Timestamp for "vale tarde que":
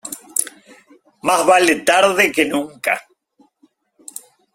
1.45-2.45